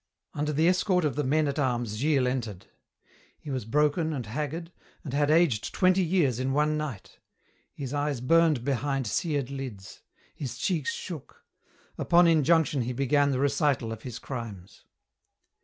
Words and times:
Under 0.33 0.51
the 0.51 0.67
escort 0.67 1.05
of 1.05 1.15
the 1.15 1.23
men 1.23 1.47
at 1.47 1.59
arms 1.59 1.93
Gilles 1.95 2.25
entered. 2.27 2.65
He 3.37 3.51
was 3.51 3.65
broken 3.65 4.13
and 4.13 4.25
haggard 4.25 4.71
and 5.03 5.13
had 5.13 5.29
aged 5.29 5.75
twenty 5.75 6.03
years 6.03 6.39
in 6.39 6.53
one 6.53 6.75
night. 6.75 7.19
His 7.71 7.93
eyes 7.93 8.19
burned 8.19 8.63
behind 8.65 9.05
seared 9.05 9.51
lids. 9.51 10.01
His 10.33 10.57
cheeks 10.57 10.91
shook. 10.91 11.45
Upon 11.99 12.25
injunction 12.25 12.81
he 12.81 12.93
began 12.93 13.29
the 13.29 13.37
recital 13.37 13.91
of 13.91 14.01
his 14.01 14.17
crimes. 14.17 14.85